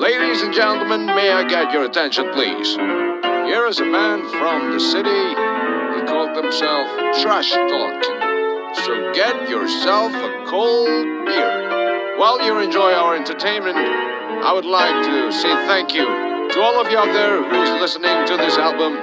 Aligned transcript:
Ladies 0.00 0.40
and 0.40 0.54
gentlemen, 0.54 1.04
may 1.04 1.30
I 1.30 1.46
get 1.46 1.72
your 1.72 1.84
attention, 1.84 2.30
please? 2.32 2.74
Here 2.74 3.66
is 3.66 3.80
a 3.80 3.84
man 3.84 4.26
from 4.30 4.72
the 4.72 4.80
city. 4.80 5.10
He 5.10 6.06
called 6.08 6.34
himself 6.42 6.88
Trash 7.20 7.50
Talking. 7.52 8.82
So 8.82 9.12
get 9.12 9.50
yourself 9.50 10.10
a 10.14 10.46
cold 10.48 11.26
beer. 11.26 12.16
While 12.16 12.42
you 12.42 12.60
enjoy 12.60 12.92
our 12.92 13.14
entertainment, 13.14 13.76
I 13.76 14.54
would 14.54 14.64
like 14.64 15.04
to 15.04 15.32
say 15.32 15.52
thank 15.68 15.92
you 15.92 16.06
to 16.06 16.60
all 16.62 16.80
of 16.80 16.90
you 16.90 16.96
out 16.96 17.12
there 17.12 17.44
who's 17.44 17.78
listening 17.78 18.26
to 18.26 18.38
this 18.38 18.56
album. 18.56 18.96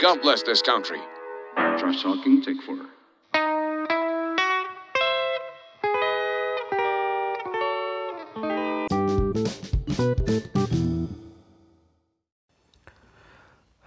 God 0.00 0.22
bless 0.22 0.42
this 0.44 0.62
country. 0.62 1.00
Trash 1.56 2.02
Talking, 2.02 2.40
take 2.40 2.62
four. 2.62 2.78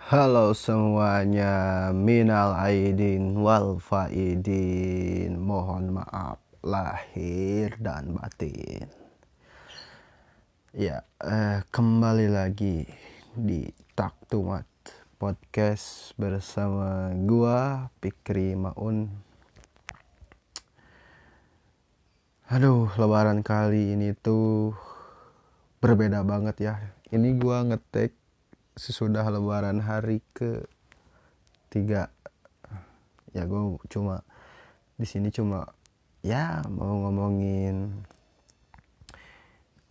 Halo 0.06 0.54
semuanya, 0.54 1.90
minal 1.90 2.54
aidin 2.62 3.42
wal 3.42 3.82
faidin. 3.82 5.34
Mohon 5.34 5.98
maaf 5.98 6.38
lahir 6.62 7.74
dan 7.82 8.14
batin. 8.14 8.86
Ya, 10.78 11.02
eh, 11.26 11.66
kembali 11.74 12.30
lagi 12.30 12.86
di 13.34 13.66
Tak 13.98 14.30
Tumat 14.30 14.70
Podcast 15.18 16.14
bersama 16.22 17.10
gua 17.26 17.90
Pikri 17.98 18.54
Maun. 18.54 19.10
Aduh, 22.54 22.94
lebaran 22.94 23.42
kali 23.42 23.98
ini 23.98 24.14
tuh 24.14 24.70
berbeda 25.82 26.22
banget 26.22 26.62
ya. 26.62 26.94
Ini 27.10 27.42
gua 27.42 27.66
ngetek 27.66 28.14
sesudah 28.76 29.24
lebaran 29.32 29.80
hari 29.80 30.20
ke 30.36 30.64
tiga 31.72 32.12
ya 33.36 33.44
gue 33.44 33.80
cuma 33.92 34.24
di 34.96 35.04
sini 35.04 35.28
cuma 35.32 35.68
ya 36.24 36.64
mau 36.72 37.08
ngomongin 37.08 38.06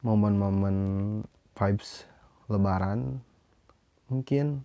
momen-momen 0.05 0.77
vibes 1.57 2.05
lebaran. 2.53 3.25
Mungkin 4.13 4.63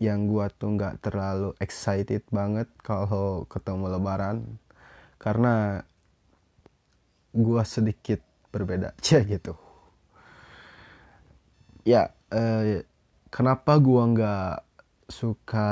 yang 0.00 0.26
gua 0.26 0.48
tuh 0.48 0.74
nggak 0.74 1.04
terlalu 1.04 1.52
excited 1.60 2.24
banget 2.32 2.66
kalau 2.80 3.44
ketemu 3.46 3.92
lebaran. 3.92 4.56
Karena 5.20 5.84
gua 7.36 7.62
sedikit 7.68 8.24
berbeda 8.50 8.94
aja 8.98 9.20
gitu. 9.20 9.54
Ya 11.84 12.16
eh, 12.32 12.88
kenapa 13.32 13.80
gua 13.80 14.04
nggak 14.12 14.54
suka 15.08 15.70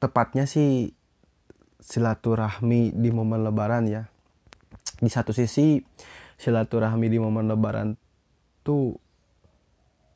tepatnya 0.00 0.48
sih 0.48 0.88
silaturahmi 1.84 2.96
di 2.96 3.10
momen 3.12 3.44
lebaran 3.44 3.84
ya. 3.84 4.08
Di 4.96 5.12
satu 5.12 5.36
sisi 5.36 5.84
silaturahmi 6.40 7.06
di 7.12 7.20
momen 7.20 7.44
lebaran 7.44 7.92
tuh 8.64 8.96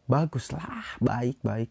bagus 0.08 0.48
lah 0.56 0.96
baik 1.04 1.44
baik. 1.44 1.70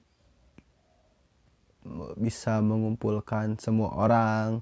Bisa 2.22 2.62
mengumpulkan 2.62 3.58
semua 3.58 3.98
orang 3.98 4.62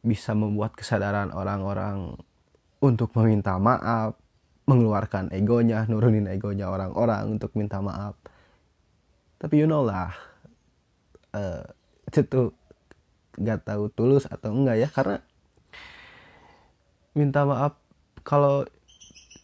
bisa 0.00 0.32
membuat 0.32 0.72
kesadaran 0.76 1.28
orang-orang 1.32 2.16
untuk 2.80 3.12
meminta 3.16 3.60
maaf 3.60 4.16
mengeluarkan 4.70 5.34
egonya, 5.34 5.82
nurunin 5.90 6.30
egonya 6.30 6.70
orang-orang 6.70 7.34
untuk 7.34 7.50
minta 7.58 7.82
maaf. 7.82 8.14
Tapi 9.42 9.58
you 9.58 9.66
know 9.66 9.82
lah, 9.82 10.14
uh, 11.34 11.66
itu 12.06 12.54
gak 13.40 13.66
tahu 13.66 13.90
tulus 13.90 14.30
atau 14.30 14.54
enggak 14.54 14.76
ya 14.78 14.88
karena 14.90 15.18
minta 17.16 17.42
maaf 17.42 17.74
kalau 18.22 18.68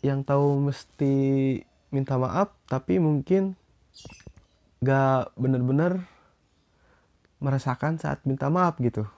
yang 0.04 0.22
tahu 0.22 0.70
mesti 0.70 1.14
minta 1.90 2.14
maaf 2.20 2.52
tapi 2.70 3.00
mungkin 3.02 3.58
gak 4.84 5.32
bener-bener 5.34 6.04
merasakan 7.40 7.98
saat 7.98 8.22
minta 8.28 8.52
maaf 8.52 8.78
gitu. 8.78 9.08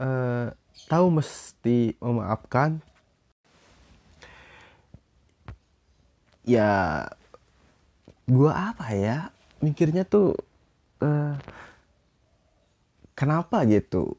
Uh, 0.00 0.48
tahu 0.88 1.12
mesti 1.12 1.92
memaafkan 2.00 2.80
ya 6.50 7.06
gua 8.26 8.74
apa 8.74 8.90
ya 8.94 9.30
mikirnya 9.62 10.02
tuh 10.02 10.34
uh, 10.98 11.38
kenapa 13.14 13.62
gitu? 13.70 14.18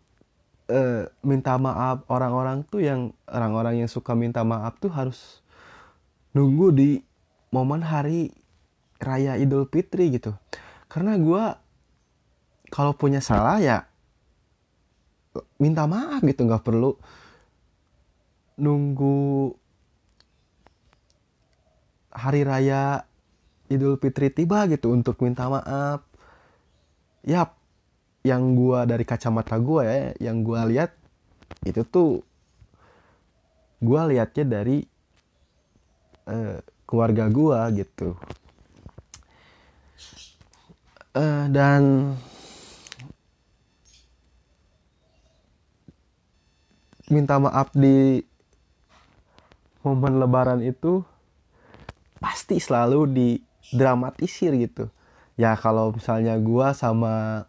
Uh, 0.71 1.03
minta 1.19 1.59
maaf 1.59 2.07
orang-orang 2.07 2.63
tuh 2.63 2.79
yang 2.79 3.11
orang-orang 3.27 3.83
yang 3.83 3.91
suka 3.91 4.15
minta 4.15 4.39
maaf 4.47 4.79
tuh 4.79 4.87
harus 4.87 5.43
nunggu 6.31 6.71
di 6.71 6.89
momen 7.51 7.83
hari 7.83 8.31
raya 9.03 9.35
Idul 9.35 9.67
Fitri 9.67 10.15
gitu. 10.15 10.31
Karena 10.87 11.19
gua 11.19 11.59
kalau 12.71 12.95
punya 12.95 13.19
salah 13.19 13.59
ya 13.59 13.83
minta 15.59 15.83
maaf 15.87 16.23
gitu 16.23 16.47
nggak 16.47 16.63
perlu 16.63 16.95
nunggu 18.59 19.55
hari 22.11 22.44
raya 22.44 23.07
Idul 23.72 23.95
Fitri 23.95 24.27
tiba 24.27 24.67
gitu 24.67 24.91
untuk 24.91 25.16
minta 25.23 25.47
maaf. 25.47 26.03
Yap, 27.23 27.55
yang 28.27 28.53
gua 28.53 28.83
dari 28.83 29.07
kacamata 29.07 29.55
gua 29.57 29.88
ya, 29.88 30.11
yang 30.19 30.44
gua 30.44 30.67
lihat 30.67 30.91
itu 31.63 31.81
tuh 31.88 32.22
gua 33.79 34.11
lihatnya 34.11 34.45
dari 34.45 34.83
uh, 36.27 36.59
keluarga 36.83 37.31
gua 37.31 37.72
gitu. 37.72 38.19
Uh, 41.11 41.47
dan 41.51 42.16
minta 47.11 47.35
maaf 47.35 47.67
di 47.75 48.23
momen 49.83 50.23
lebaran 50.23 50.63
itu 50.63 51.03
pasti 52.21 52.61
selalu 52.61 53.09
didramatisir 53.09 54.53
gitu. 54.61 54.93
Ya 55.35 55.57
kalau 55.57 55.89
misalnya 55.91 56.37
gua 56.37 56.77
sama 56.77 57.43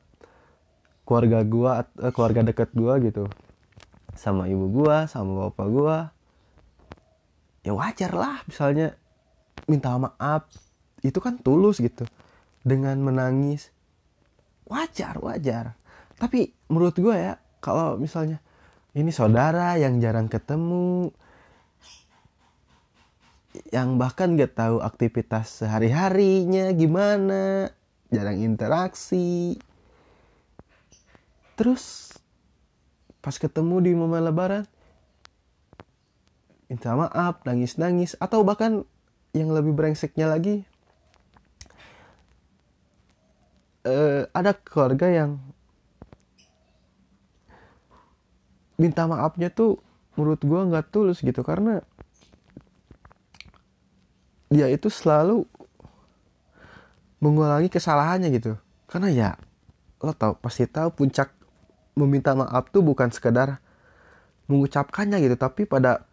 keluarga 1.04 1.44
gua 1.44 1.84
eh, 2.00 2.12
keluarga 2.16 2.40
deket 2.40 2.72
gua 2.72 2.96
gitu 3.04 3.28
sama 4.16 4.48
ibu 4.48 4.68
gua 4.68 5.08
sama 5.08 5.48
bapak 5.48 5.68
gua 5.72 5.98
ya 7.64 7.72
wajar 7.76 8.12
lah 8.16 8.40
misalnya 8.48 8.96
minta 9.68 9.92
maaf. 9.94 10.48
Itu 11.04 11.20
kan 11.20 11.36
tulus 11.38 11.78
gitu. 11.82 12.08
Dengan 12.62 12.96
menangis 13.02 13.74
wajar 14.70 15.18
wajar. 15.20 15.76
Tapi 16.16 16.54
menurut 16.72 16.96
gua 16.96 17.16
ya 17.18 17.34
kalau 17.60 18.00
misalnya 18.00 18.40
ini 18.96 19.10
saudara 19.12 19.76
yang 19.76 19.98
jarang 19.98 20.28
ketemu 20.28 21.12
yang 23.72 24.00
bahkan 24.00 24.36
gak 24.36 24.56
tahu 24.56 24.80
aktivitas 24.80 25.64
sehari-harinya 25.64 26.72
gimana, 26.72 27.68
jarang 28.08 28.40
interaksi. 28.40 29.60
Terus 31.56 32.16
pas 33.20 33.36
ketemu 33.36 33.76
di 33.84 33.92
momen 33.92 34.24
lebaran, 34.24 34.64
minta 36.66 36.96
maaf, 36.96 37.44
nangis-nangis, 37.44 38.16
atau 38.16 38.40
bahkan 38.42 38.88
yang 39.36 39.52
lebih 39.52 39.76
brengseknya 39.76 40.28
lagi, 40.28 40.64
uh, 43.86 44.26
ada 44.32 44.56
keluarga 44.56 45.06
yang 45.12 45.30
minta 48.80 49.06
maafnya 49.06 49.52
tuh 49.52 49.78
menurut 50.18 50.42
gue 50.42 50.60
nggak 50.72 50.90
tulus 50.92 51.22
gitu 51.22 51.40
karena 51.46 51.80
dia 54.52 54.68
itu 54.68 54.92
selalu 54.92 55.48
mengulangi 57.24 57.72
kesalahannya 57.72 58.28
gitu. 58.36 58.60
Karena 58.84 59.08
ya 59.08 59.30
lo 60.04 60.12
tau 60.12 60.36
pasti 60.36 60.68
tahu 60.68 60.92
puncak 60.92 61.32
meminta 61.96 62.36
maaf 62.36 62.68
tuh 62.68 62.84
bukan 62.84 63.08
sekedar 63.08 63.62
mengucapkannya 64.50 65.22
gitu 65.22 65.38
tapi 65.38 65.64
pada 65.64 66.04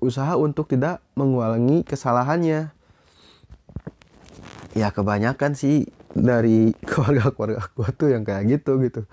usaha 0.00 0.38
untuk 0.38 0.72
tidak 0.72 1.04
mengulangi 1.12 1.84
kesalahannya. 1.84 2.72
Ya 4.76 4.88
kebanyakan 4.92 5.56
sih 5.56 5.88
dari 6.12 6.72
keluarga-keluarga 6.88 7.68
gue 7.76 7.90
tuh 7.92 8.08
yang 8.12 8.24
kayak 8.24 8.60
gitu 8.60 8.80
gitu. 8.80 9.04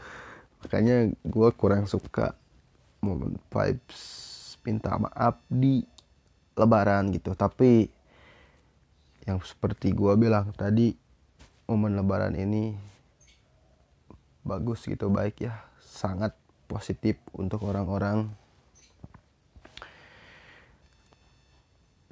Makanya 0.63 1.12
gue 1.12 1.50
kurang 1.60 1.88
suka 1.92 2.36
momen 3.04 3.36
vibes 3.51 4.00
minta 4.63 4.95
maaf 4.95 5.39
di 5.51 5.83
lebaran 6.56 7.12
gitu. 7.12 7.36
Tapi 7.36 7.92
yang 9.24 9.40
seperti 9.40 9.96
gua 9.96 10.20
bilang 10.20 10.52
tadi 10.52 10.92
momen 11.68 11.96
lebaran 11.96 12.36
ini 12.36 12.75
bagus 14.44 14.84
gitu 14.84 15.08
baik 15.08 15.48
ya. 15.48 15.64
Sangat 15.80 16.36
positif 16.68 17.20
untuk 17.31 17.64
orang-orang. 17.64 18.28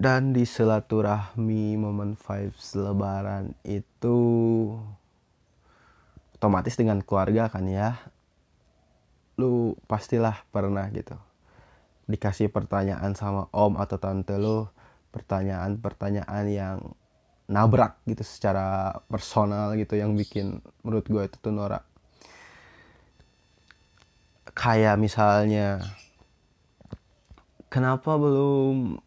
Dan 0.02 0.34
di 0.34 0.50
silaturahmi 0.50 1.78
momen 1.78 2.18
vibes 2.18 2.74
lebaran 2.74 3.54
itu 3.62 4.18
otomatis 6.34 6.74
dengan 6.74 7.06
keluarga 7.06 7.54
kan 7.54 7.70
ya. 7.70 8.02
Lu 9.38 9.78
pastilah 9.86 10.42
pernah 10.50 10.90
gitu. 10.90 11.14
Dikasih 12.10 12.50
pertanyaan 12.50 13.14
sama 13.14 13.46
om 13.54 13.78
atau 13.78 14.02
tante 14.02 14.34
lu 14.42 14.66
pertanyaan-pertanyaan 15.14 16.46
yang 16.50 16.78
nabrak 17.52 18.00
gitu 18.08 18.24
secara 18.24 18.96
personal 19.12 19.76
gitu 19.76 20.00
yang 20.00 20.16
bikin 20.16 20.64
menurut 20.88 21.04
gue 21.04 21.28
itu 21.28 21.38
tuh 21.44 21.52
norak. 21.52 21.84
Kayak 24.56 24.96
misalnya 24.96 25.84
kenapa 27.68 28.16
belum 28.16 29.00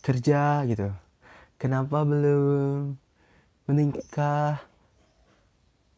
kerja? 0.00 0.64
gitu. 0.66 0.88
Kenapa 1.60 2.02
belum 2.02 2.96
menikah? 3.70 4.58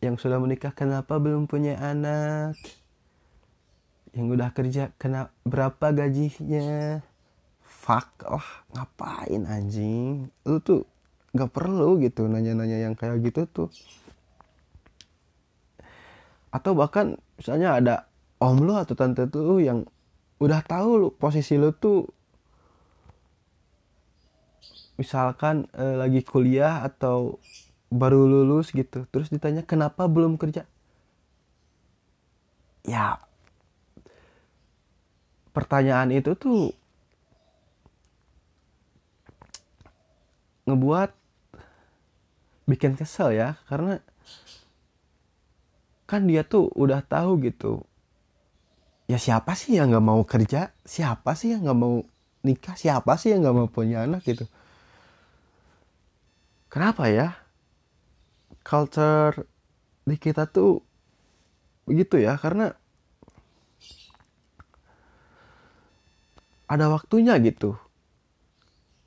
Yang 0.05 0.29
sudah 0.29 0.37
menikah 0.37 0.75
kenapa 0.77 1.17
belum 1.17 1.49
punya 1.49 1.81
anak? 1.81 2.59
Yang 4.13 4.27
udah 4.37 4.51
kerja 4.53 4.83
kena 5.01 5.33
berapa 5.49 5.91
gajinya? 5.91 7.01
Fuck 7.65 8.29
oh 8.29 8.49
ngapain 8.77 9.49
anjing? 9.49 10.29
Lu 10.45 10.61
tuh 10.61 10.85
nggak 11.35 11.51
perlu 11.51 11.99
gitu 11.99 12.31
nanya-nanya 12.31 12.79
yang 12.87 12.95
kayak 12.95 13.21
gitu 13.27 13.45
tuh. 13.51 13.69
Atau 16.55 16.79
bahkan 16.79 17.19
misalnya 17.35 17.75
ada 17.75 17.95
om 18.39 18.63
lu 18.63 18.79
atau 18.79 18.95
tante 18.95 19.27
tuh 19.27 19.59
yang 19.59 19.83
udah 20.39 20.63
tahu 20.63 20.91
lu 20.99 21.09
posisi 21.11 21.59
lu 21.59 21.75
tuh 21.75 22.07
misalkan 24.95 25.67
eh, 25.75 25.99
lagi 25.99 26.23
kuliah 26.23 26.87
atau 26.87 27.43
baru 27.91 28.27
lulus 28.27 28.71
gitu 28.71 29.07
terus 29.11 29.31
ditanya 29.31 29.67
kenapa 29.67 30.07
belum 30.07 30.39
kerja? 30.39 30.67
Ya 32.87 33.19
pertanyaan 35.55 36.11
itu 36.11 36.35
tuh 36.35 36.75
ngebuat 40.67 41.24
bikin 42.65 42.97
kesel 42.97 43.37
ya 43.37 43.61
karena 43.69 44.01
kan 46.05 46.25
dia 46.29 46.45
tuh 46.45 46.69
udah 46.73 47.01
tahu 47.05 47.41
gitu. 47.45 47.85
Ya 49.05 49.21
siapa 49.21 49.53
sih 49.53 49.77
yang 49.77 49.93
nggak 49.93 50.05
mau 50.05 50.21
kerja? 50.25 50.73
Siapa 50.85 51.37
sih 51.37 51.53
yang 51.53 51.69
nggak 51.69 51.81
mau 51.81 52.05
nikah? 52.45 52.77
Siapa 52.77 53.21
sih 53.21 53.37
yang 53.37 53.45
nggak 53.45 53.57
mau 53.57 53.69
punya 53.69 54.05
anak 54.09 54.25
gitu? 54.25 54.49
Kenapa 56.73 57.09
ya? 57.13 57.37
Culture 58.65 59.45
di 60.09 60.17
kita 60.17 60.49
tuh 60.49 60.81
begitu 61.85 62.17
ya 62.17 62.41
karena 62.41 62.73
ada 66.65 66.89
waktunya 66.89 67.37
gitu. 67.45 67.77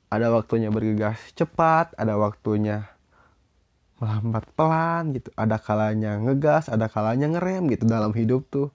Ada 0.08 0.30
waktunya 0.30 0.70
bergegas 0.70 1.18
cepat 1.34 1.92
ada 1.98 2.14
waktunya 2.16 2.97
melambat 3.98 4.44
pelan 4.54 5.14
gitu. 5.14 5.30
Ada 5.34 5.58
kalanya 5.58 6.18
ngegas 6.22 6.70
ada 6.70 6.86
kalanya 6.86 7.26
ngerem 7.30 7.70
gitu 7.70 7.84
dalam 7.86 8.14
hidup 8.14 8.46
tuh. 8.50 8.68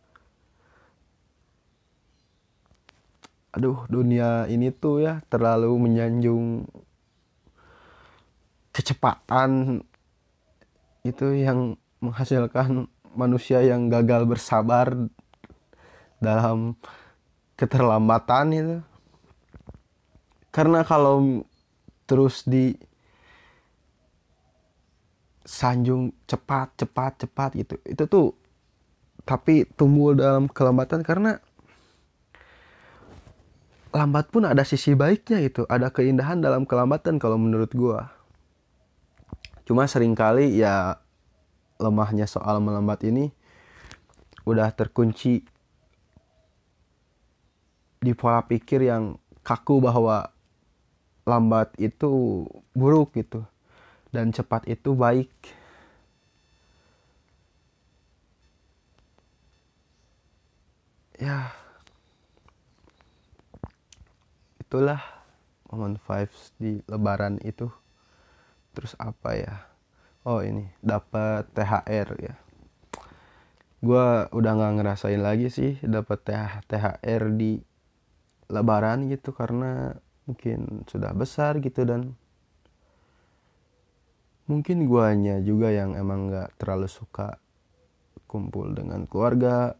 Aduh 3.54 3.86
dunia 3.88 4.50
ini 4.50 4.74
tuh 4.74 5.06
ya 5.06 5.14
terlalu 5.30 5.72
menyanjung 5.78 6.68
kecepatan 8.74 9.86
itu 11.06 11.28
yang 11.38 11.78
menghasilkan 12.02 12.90
manusia 13.14 13.62
yang 13.62 13.88
gagal 13.88 14.26
bersabar 14.26 14.92
dalam 16.18 16.74
keterlambatan 17.54 18.48
itu. 18.52 18.78
Karena 20.50 20.82
kalau 20.82 21.46
terus 22.06 22.46
di 22.46 22.74
sanjung 25.44 26.16
cepat 26.28 26.76
cepat 26.80 27.28
cepat 27.28 27.50
gitu. 27.60 27.76
Itu 27.84 28.04
tuh 28.08 28.28
tapi 29.24 29.64
tumbuh 29.80 30.16
dalam 30.16 30.52
kelambatan 30.52 31.00
karena 31.04 31.40
lambat 33.94 34.28
pun 34.34 34.44
ada 34.44 34.64
sisi 34.66 34.96
baiknya 34.96 35.40
itu. 35.44 35.64
Ada 35.70 35.94
keindahan 35.94 36.40
dalam 36.42 36.68
kelambatan 36.68 37.22
kalau 37.22 37.38
menurut 37.40 37.72
gua. 37.72 38.12
Cuma 39.64 39.88
sering 39.88 40.16
kali 40.16 40.60
ya 40.60 41.00
lemahnya 41.80 42.28
soal 42.28 42.60
melambat 42.60 43.04
ini 43.08 43.32
udah 44.44 44.72
terkunci 44.76 45.44
di 48.04 48.12
pola 48.12 48.44
pikir 48.44 48.84
yang 48.84 49.16
kaku 49.48 49.80
bahwa 49.80 50.28
lambat 51.24 51.72
itu 51.80 52.44
buruk 52.76 53.16
gitu 53.16 53.48
dan 54.14 54.30
cepat 54.30 54.70
itu 54.70 54.94
baik. 54.94 55.34
Ya 61.18 61.50
itulah 64.62 65.02
momen 65.70 65.98
vibes 65.98 66.54
di 66.62 66.82
lebaran 66.86 67.42
itu. 67.42 67.74
Terus 68.78 68.94
apa 69.02 69.38
ya? 69.38 69.70
Oh 70.26 70.42
ini 70.42 70.70
dapat 70.82 71.50
THR 71.54 72.10
ya. 72.22 72.34
Gue 73.84 74.08
udah 74.32 74.52
nggak 74.56 74.74
ngerasain 74.80 75.22
lagi 75.22 75.50
sih 75.52 75.76
dapat 75.84 76.24
THR 76.70 77.24
di 77.34 77.60
lebaran 78.50 79.10
gitu 79.10 79.34
karena 79.34 79.98
mungkin 80.26 80.88
sudah 80.88 81.12
besar 81.14 81.60
gitu 81.60 81.84
dan 81.84 82.16
mungkin 84.44 84.86
guanya 84.92 85.40
juga 85.40 85.72
yang 85.72 85.96
emang 85.96 86.28
nggak 86.28 86.60
terlalu 86.60 86.92
suka 86.92 87.40
kumpul 88.28 88.76
dengan 88.76 89.08
keluarga. 89.08 89.78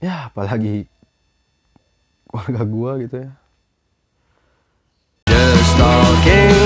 Ya 0.00 0.32
apalagi 0.32 0.88
keluarga 2.28 2.62
gua 2.64 2.92
gitu 3.00 3.16
ya. 3.28 3.30
Just 5.30 5.74
talking, 5.76 6.56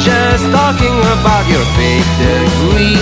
just 0.00 0.46
talking 0.52 0.96
about 1.18 1.44
your 1.48 1.66
fake 1.76 2.12
degree. 2.20 3.00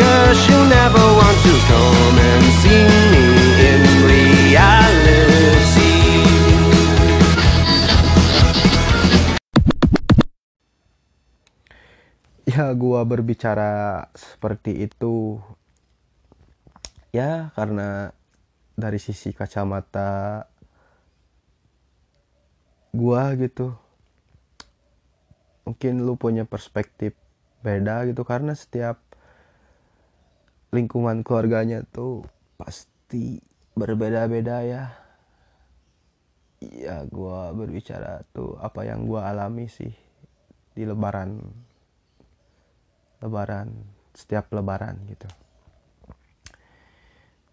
Cause 0.00 0.40
you 0.48 0.60
never 0.70 1.04
want 1.18 1.36
to 1.44 1.54
come 1.68 2.16
and 2.16 2.44
see 2.62 2.86
me 3.12 3.39
ya 12.50 12.74
gua 12.74 13.06
berbicara 13.06 14.06
seperti 14.18 14.82
itu 14.90 15.38
ya 17.14 17.54
karena 17.54 18.10
dari 18.74 18.98
sisi 18.98 19.30
kacamata 19.30 20.44
gua 22.90 23.38
gitu 23.38 23.70
mungkin 25.62 26.02
lu 26.02 26.18
punya 26.18 26.42
perspektif 26.42 27.14
beda 27.62 28.08
gitu 28.10 28.26
karena 28.26 28.56
setiap 28.58 28.98
lingkungan 30.74 31.22
keluarganya 31.26 31.86
tuh 31.86 32.26
pasti 32.54 33.42
berbeda-beda 33.74 34.66
ya. 34.66 34.84
Ya 36.60 37.02
gua 37.08 37.54
berbicara 37.56 38.26
tuh 38.36 38.58
apa 38.60 38.84
yang 38.84 39.08
gua 39.08 39.32
alami 39.32 39.66
sih 39.70 39.94
di 40.76 40.82
lebaran 40.84 41.40
lebaran 43.20 43.72
setiap 44.12 44.50
lebaran 44.52 45.00
gitu. 45.08 45.28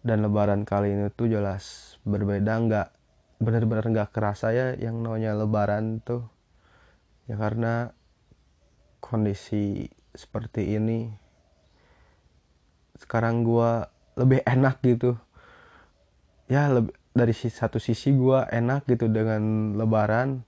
Dan 0.02 0.24
lebaran 0.24 0.64
kali 0.64 0.96
ini 0.96 1.12
tuh 1.12 1.28
jelas 1.28 1.96
berbeda 2.08 2.54
nggak 2.58 2.88
benar-benar 3.38 3.86
nggak 3.92 4.10
kerasa 4.16 4.56
ya 4.56 4.74
yang 4.80 5.04
namanya 5.04 5.36
lebaran 5.36 6.00
tuh. 6.02 6.26
Ya 7.28 7.36
karena 7.36 7.92
kondisi 9.04 9.92
seperti 10.16 10.80
ini 10.80 11.12
sekarang 12.98 13.44
gua 13.46 13.92
lebih 14.16 14.42
enak 14.48 14.80
gitu. 14.82 15.20
Ya 16.48 16.72
lebih 16.72 16.96
dari 17.18 17.34
satu 17.34 17.82
sisi 17.82 18.14
gue 18.14 18.46
enak 18.46 18.86
gitu 18.86 19.10
dengan 19.10 19.74
lebaran 19.74 20.46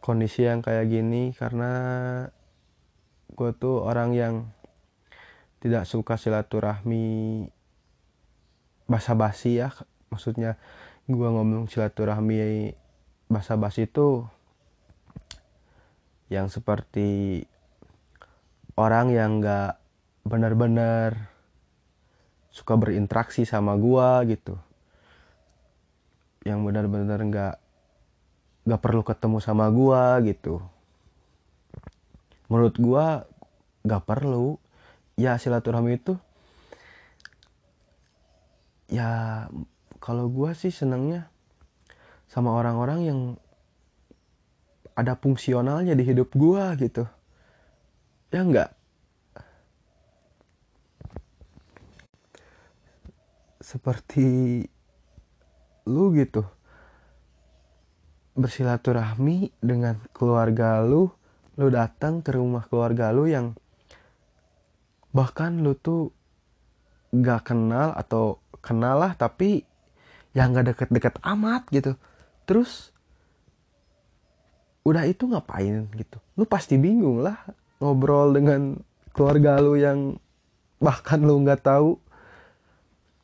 kondisi 0.00 0.48
yang 0.48 0.64
kayak 0.64 0.88
gini 0.88 1.36
karena 1.36 1.72
gue 3.40 3.56
tuh 3.56 3.80
orang 3.80 4.12
yang 4.12 4.34
tidak 5.64 5.88
suka 5.88 6.20
silaturahmi 6.20 7.48
basa-basi 8.84 9.64
ya. 9.64 9.72
Maksudnya 10.12 10.60
gue 11.08 11.28
ngomong 11.32 11.72
silaturahmi 11.72 12.76
basa-basi 13.32 13.88
itu 13.88 14.28
yang 16.28 16.52
seperti 16.52 17.42
orang 18.76 19.10
yang 19.10 19.40
nggak 19.40 19.80
benar-benar 20.22 21.30
suka 22.54 22.78
berinteraksi 22.78 23.42
sama 23.42 23.74
gua 23.74 24.22
gitu. 24.26 24.58
Yang 26.46 26.58
benar-benar 26.66 27.18
nggak 27.22 27.54
nggak 28.66 28.80
perlu 28.82 29.02
ketemu 29.02 29.38
sama 29.42 29.66
gua 29.74 30.18
gitu. 30.22 30.62
Menurut 32.50 32.76
gua 32.78 33.29
nggak 33.86 34.04
perlu. 34.04 34.56
Ya 35.20 35.36
silaturahmi 35.36 36.00
itu 36.00 36.16
ya 38.90 39.46
kalau 40.00 40.26
gua 40.32 40.56
sih 40.56 40.72
senangnya 40.72 41.28
sama 42.26 42.56
orang-orang 42.56 43.00
yang 43.04 43.20
ada 44.96 45.14
fungsionalnya 45.14 45.92
di 45.92 46.04
hidup 46.08 46.32
gua 46.32 46.72
gitu. 46.80 47.04
Ya 48.32 48.40
enggak 48.42 48.80
seperti 53.70 54.66
lu 55.86 56.10
gitu. 56.18 56.42
Bersilaturahmi 58.34 59.54
dengan 59.62 60.02
keluarga 60.10 60.82
lu 60.82 61.12
lu 61.54 61.68
datang 61.68 62.24
ke 62.24 62.34
rumah 62.34 62.64
keluarga 62.66 63.12
lu 63.14 63.28
yang 63.30 63.54
bahkan 65.10 65.62
lu 65.62 65.74
tuh 65.74 66.14
gak 67.10 67.50
kenal 67.50 67.90
atau 67.98 68.38
kenal 68.62 69.02
lah 69.02 69.12
tapi 69.18 69.66
yang 70.36 70.54
gak 70.54 70.74
deket-deket 70.74 71.18
amat 71.22 71.66
gitu. 71.74 71.98
Terus 72.46 72.94
udah 74.86 75.04
itu 75.06 75.26
ngapain 75.26 75.90
gitu? 75.94 76.18
Lu 76.38 76.46
pasti 76.46 76.78
bingung 76.78 77.20
lah 77.20 77.36
ngobrol 77.80 78.36
dengan 78.36 78.78
keluarga 79.10 79.58
lu 79.58 79.74
yang 79.74 80.20
bahkan 80.80 81.20
lu 81.20 81.40
nggak 81.44 81.60
tahu 81.60 82.00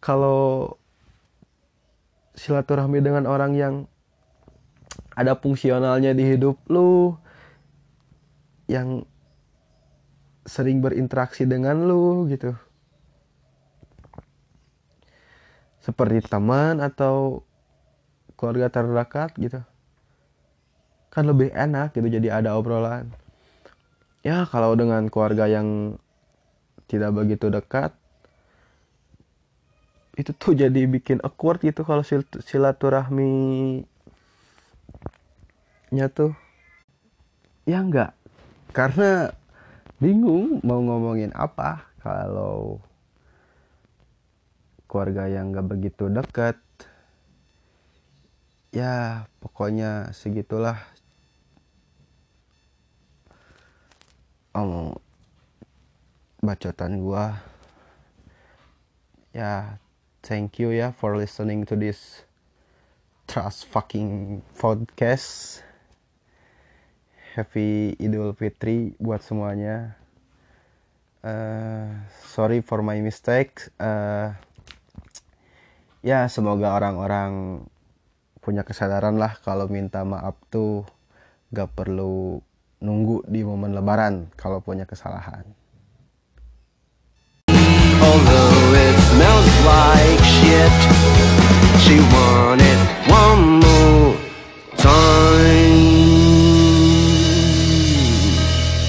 kalau 0.00 0.76
silaturahmi 2.36 3.00
dengan 3.00 3.24
orang 3.24 3.52
yang 3.56 3.74
ada 5.16 5.32
fungsionalnya 5.32 6.12
di 6.12 6.36
hidup 6.36 6.60
lu 6.68 7.16
yang 8.68 9.08
sering 10.46 10.78
berinteraksi 10.78 11.44
dengan 11.44 11.84
lu 11.84 12.30
gitu. 12.30 12.54
Seperti 15.82 16.22
teman 16.26 16.78
atau 16.78 17.42
keluarga 18.38 18.70
terdekat 18.70 19.34
gitu. 19.36 19.60
Kan 21.10 21.26
lebih 21.26 21.50
enak 21.50 21.94
gitu 21.94 22.06
jadi 22.06 22.40
ada 22.40 22.54
obrolan. 22.54 23.10
Ya 24.22 24.46
kalau 24.46 24.74
dengan 24.74 25.06
keluarga 25.10 25.46
yang 25.46 25.98
tidak 26.86 27.14
begitu 27.14 27.50
dekat 27.50 27.94
itu 30.16 30.32
tuh 30.32 30.56
jadi 30.56 30.88
bikin 30.88 31.20
awkward 31.20 31.60
gitu 31.60 31.84
kalau 31.84 32.00
silaturahmi 32.40 33.84
nya 35.92 36.06
tuh. 36.10 36.34
Ya 37.68 37.82
enggak. 37.82 38.16
Karena 38.72 39.30
bingung 39.96 40.60
mau 40.60 40.80
ngomongin 40.84 41.32
apa 41.32 41.88
kalau 42.04 42.84
keluarga 44.86 45.26
yang 45.26 45.52
nggak 45.52 45.68
begitu 45.68 46.08
dekat. 46.12 46.56
Ya 48.70 49.24
pokoknya 49.40 50.12
segitulah. 50.12 50.78
Omong 54.52 54.96
bacotan 56.44 57.00
gua. 57.02 57.40
Ya 59.34 59.80
thank 60.24 60.60
you 60.62 60.72
ya 60.72 60.92
for 60.92 61.16
listening 61.16 61.64
to 61.68 61.76
this 61.76 62.24
trust 63.26 63.66
fucking 63.66 64.40
podcast 64.54 65.65
happy 67.36 67.92
idul 68.00 68.32
fitri 68.32 68.96
buat 68.96 69.20
semuanya 69.20 69.92
uh, 71.20 71.92
sorry 72.24 72.64
for 72.64 72.80
my 72.80 72.96
mistakes 73.04 73.68
uh, 73.76 74.32
ya 76.00 76.24
semoga 76.32 76.72
orang-orang 76.72 77.60
punya 78.40 78.64
kesadaran 78.64 79.20
lah 79.20 79.36
kalau 79.44 79.68
minta 79.68 80.00
maaf 80.00 80.40
tuh 80.48 80.88
gak 81.52 81.76
perlu 81.76 82.40
nunggu 82.80 83.26
di 83.28 83.44
momen 83.44 83.76
lebaran 83.76 84.32
kalau 84.38 84.62
punya 84.64 84.86
kesalahan. 84.88 85.44
Although 87.96 88.76
it 88.76 88.96
smells 89.10 89.50
like 89.66 90.22
shit, 90.22 90.74
she 91.82 91.98
want 92.12 92.62
it 92.62 92.80
one 93.10 93.60
more 93.60 93.75